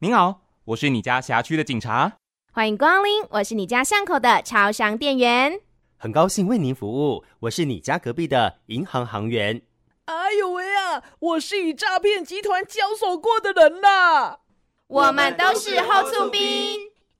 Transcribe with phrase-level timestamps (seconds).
[0.00, 2.18] 您好，我是你家辖区的警察。
[2.52, 5.58] 欢迎光临，我是你家巷口的超商店员。
[5.96, 9.62] 很高兴为您服务，我是你家隔壁的银行行员。
[10.04, 14.40] 哎呦喂啊，我是与诈骗集团交手过的人啦。
[14.88, 16.42] 我们都是后驻兵，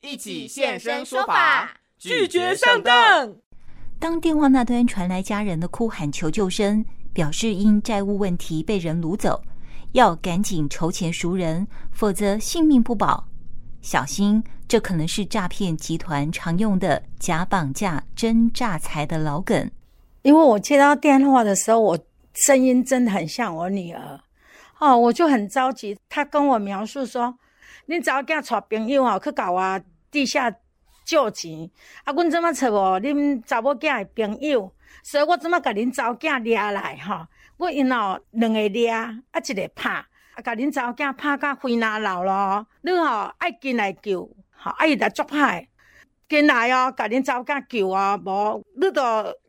[0.03, 3.37] 一起现身说法，拒绝上当。
[3.99, 6.85] 当电话那端传来家人的哭喊求救声，
[7.15, 9.43] 表示因债务问题被人掳走。
[9.97, 13.27] 要赶紧筹钱赎人，否则性命不保。
[13.81, 19.71] 小心，这可能是诈骗集团常用的假绑架、真诈财的老梗。
[20.21, 21.99] 因为我接到电话的时候，我
[22.35, 24.21] 声音真的很像我女儿，
[24.81, 25.97] 哦，我就很着急。
[26.11, 27.39] 她跟我描述说
[27.89, 30.55] ：“你早给找朋友哦，去搞啊地下
[31.07, 31.71] 救钱。
[32.05, 33.01] 啊，阮怎么找哦？
[33.01, 34.71] 恁查某囝的朋友，
[35.03, 37.27] 所以我怎么给恁查某囝抓来哈？”
[37.59, 38.95] 我因哦，两个抓，
[39.31, 42.67] 啊一个拍，啊，甲恁查某囝拍到肺那老咯。
[42.83, 45.67] 你吼爱进来救，吼爱伊来作歹，
[46.29, 49.03] 进来哦，甲恁查某囝救啊，无你都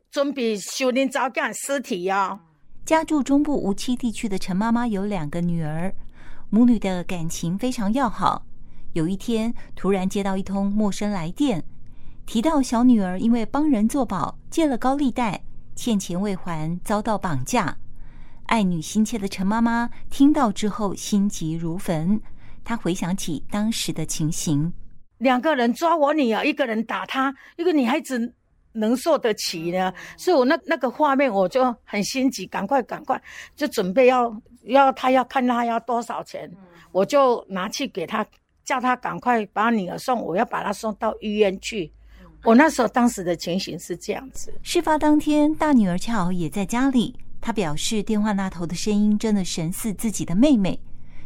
[0.10, 2.40] 准备收恁查某囝尸体哦。
[2.86, 5.94] 家住中部无锡地区的陈妈妈有两个女儿，
[6.50, 8.46] 母女的感情非常要好。
[8.94, 11.62] 有一天，突然接到一通陌生来电，
[12.26, 15.44] 提到小女儿因为帮人作保，借了高利贷，
[15.76, 17.78] 欠钱未还，遭到绑架。
[18.48, 22.20] 爱女心切的陈妈妈听到之后心急如焚，
[22.64, 24.72] 她回想起当时的情形：
[25.20, 28.34] 两个人抓我女儿，一个人打她，一个女孩子
[28.72, 29.94] 能受得起呢？
[30.18, 33.22] 所以我那那个画面我就很心急，赶快赶快
[33.56, 36.50] 就准备要要他要看他要多少钱，
[36.92, 38.26] 我就拿去给他，
[38.64, 41.92] 叫他赶快把女儿送，我要把她送到医院去。
[42.44, 44.54] 我那时候当时的情形是这样子。
[44.64, 47.14] 事发当天，大女儿恰好也在家里。
[47.40, 50.80] 他表示，电话那头的声音真的神似自己的妹妹，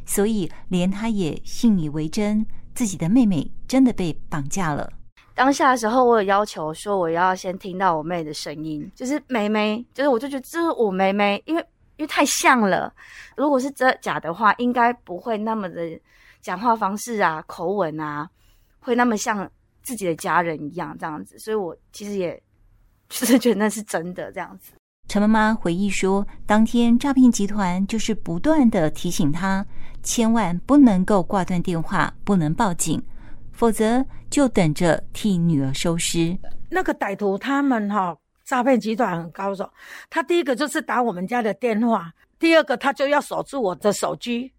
[0.06, 2.46] 所以连他也信以为真，
[2.76, 4.92] 自己的妹妹真的被绑架了。
[5.34, 11.62] 当下的时候，我有要求说，我要先听到我妹的声音，就是妹妹，就是我就觉得这是我妹妹，因为
[11.96, 12.94] 因为太像了。
[13.36, 16.00] 如果是真假的话，应该不会那么的
[16.42, 18.30] 讲话方式啊、口吻啊，
[18.80, 19.50] 会那么像
[19.82, 21.40] 自己的家人一样这样子。
[21.40, 22.40] 所以我其实也
[23.10, 24.74] 就是觉得那是真的这样子。
[25.12, 29.66] 陈妈妈回忆说，当天诈骗集团就是不断地提醒她，
[30.02, 33.04] 千万不能够挂断电话，不能报警，
[33.52, 36.38] 否则就等着替女儿收尸。
[36.70, 39.70] 那个歹徒他们哈，诈骗集团很高手，
[40.10, 44.50] 他第一个就是打我们家的电话，第二个他就要锁住我的手机，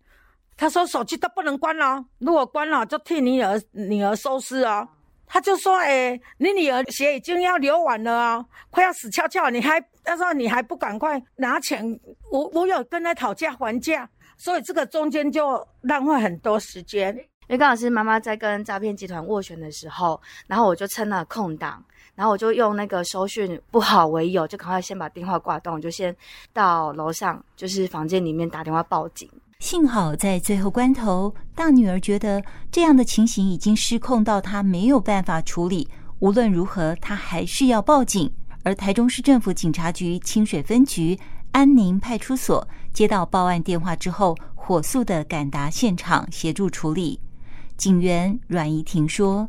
[0.54, 4.86] 他说手机都不能关了，如果关了就替你女儿女儿收尸哦。
[5.32, 11.82] 他就说：“哎、你女儿血已经要流完了啊，快要死翘翘，你还他说你还不赶快拿钱？
[12.30, 14.06] 我我有跟他讨价还价，
[14.36, 17.16] 所以这个中间就浪费很多时间。
[17.48, 21.82] 因为刚好是妈妈在跟诈骗集团斡旋的时候，然后我就趁了空档，
[22.14, 26.14] 然后我就用那个收讯不好为由，就赶快先把电话挂断，我就先
[26.52, 29.26] 到楼上，就是房间里面打电话报警。”
[29.62, 32.42] 幸好在最后关头，大女儿觉得
[32.72, 38.28] 这样的情形已经失控到她没有办法处理，无论如何她还是要报警。
[38.64, 41.16] 而台中市政府警察局清水分局
[41.52, 47.20] 安宁派出所接到报案电话之后，火速的赶达现场协助处理。
[47.76, 49.48] 警员阮怡婷说：“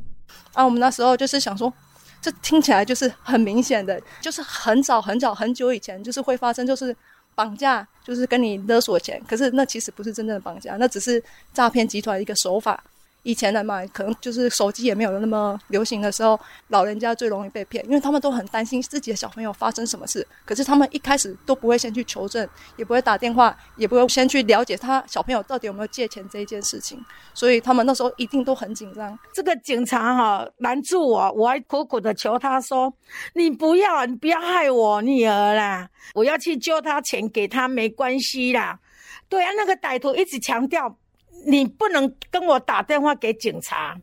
[0.53, 1.74] 啊，我们那时候就是想说，
[2.22, 6.95] 这听起来就是很明显的，就是很早很早很久以前就是会发生，就是。”
[7.35, 12.83] 绑架就是跟你勒索钱，可是那其实不是真正的绑架，那只是诈骗集团一个手法。
[13.23, 20.25] 以前的嘛，可能就是手机也没有那么流行的时候，老人家最容易被骗，因为他们都很担心自己的小朋友发生什么事。
[20.45, 27.03] 可是他们一开始都不会先去求证，也不会打电话，也不会先去了解他小朋友到底有没有借钱这一件事情。
[27.33, 29.17] 所以他们那时候一定都很紧张。
[29.33, 32.94] 这个警察哈拦住我，我还苦苦的求他说
[33.33, 35.89] ：“你不要，你不要害我女儿啦！
[36.13, 38.78] 我要去救他钱给他没关系啦。”
[39.29, 40.97] 对啊，那个歹徒一直强调。
[41.45, 43.95] 你不能跟我打电话给警察，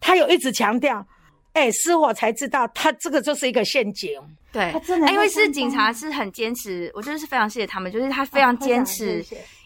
[0.00, 1.06] 他有一直强调，
[1.52, 4.10] 哎、欸，失火才知道，他这个就是一个陷阱。
[4.52, 9.24] 对，他真的，因为是警察是很坚持，我就是非常谢谢他们，就是他非常坚持，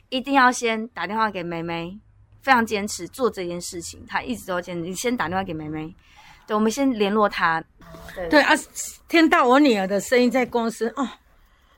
[0.08, 1.96] 一定要先打电话给梅梅，
[2.42, 5.94] 非常坚持做这件事情，他一直都坚持，你先打电话给梅梅，
[6.46, 7.62] 对，我们先联络他。
[8.14, 8.52] 对，对啊，
[9.08, 11.08] 听到我女儿的声音在公司哦，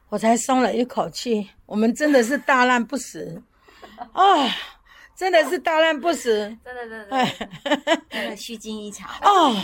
[0.08, 1.48] 我才松了一口气。
[1.66, 3.42] 我们真的是大难不死
[4.12, 4.22] 啊！
[5.22, 6.30] 真的是大难不死，
[6.64, 8.36] 真的真的，真的。
[8.36, 9.08] 虚惊一场。
[9.22, 9.54] 哦。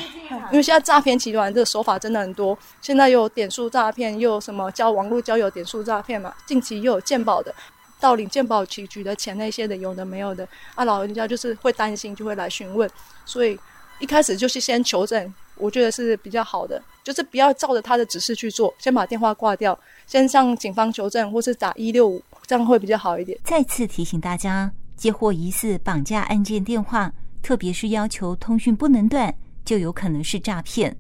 [0.53, 7.53] 因为现在诈骗集团这个手法真的很多，现在又有点数诈骗，又有什么交网络交友点数诈骗嘛，近期又有鉴宝的，
[7.99, 10.47] 到领健保局取的钱那些的，有的没有的
[10.77, 12.89] 啊，老人家就是会担心，就会来询问，
[13.25, 13.59] 所以
[13.99, 19.77] 一开始就是先求诊，我觉得是比较好的，就是不要照着他的指示去做，先把电话挂掉，
[20.07, 23.37] 先向警方求证，或是打一六五，这样会比较好一点。
[23.43, 27.11] 再次提醒大家，接获疑似绑架案件电话，
[27.41, 29.33] 特别是要求通讯不能断，
[29.65, 30.95] 就有可能是诈骗。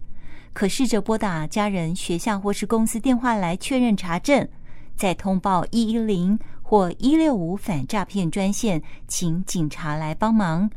[0.52, 4.48] 可试着拨打家人、学校或是公司电话来确认查证，
[4.96, 10.70] 再通报一一零或一六五反诈骗专线，请警察来帮忙。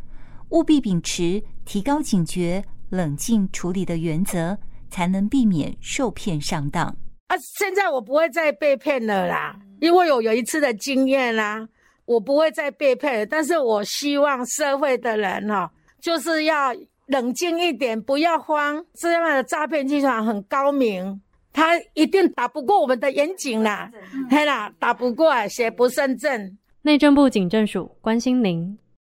[0.49, 4.57] 务必秉持提高警觉、冷静处理的原则，
[4.89, 6.87] 才能避免受骗上当。
[7.27, 11.65] 啊，现在我不会再被骗了啦，因为我有一次的经验啦，
[12.11, 13.25] 我不会再被骗了。
[13.25, 16.75] 但是我希望社会的人哈、哦，就是要。
[17.07, 18.81] 冷静一点，不要慌。
[18.93, 21.21] 这样的诈骗集团很高明，
[21.51, 23.91] 他一定打不过我们的严警啦，
[24.29, 26.57] 嘿啦，打不过，邪不胜正。
[26.83, 28.77] 内政部警政署关心您。